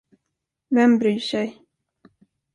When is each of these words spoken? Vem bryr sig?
Vem 0.71 0.99
bryr 0.99 1.19
sig? 1.19 1.61